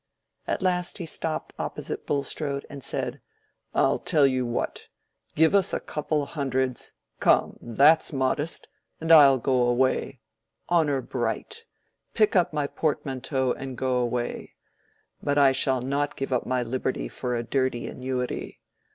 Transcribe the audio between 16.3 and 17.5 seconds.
up my liberty for a